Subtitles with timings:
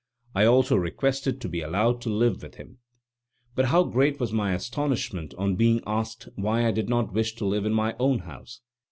[0.33, 2.79] I also requested to be allowed to live with him.
[3.53, 7.45] But how great was my astonishment on being asked why I did not wish to
[7.45, 8.61] live in my own house.